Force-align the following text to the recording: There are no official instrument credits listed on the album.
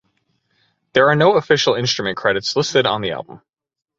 There 0.93 1.09
are 1.09 1.15
no 1.15 1.35
official 1.37 1.75
instrument 1.75 2.17
credits 2.17 2.55
listed 2.55 2.87
on 2.87 3.01
the 3.01 3.11
album. 3.11 3.43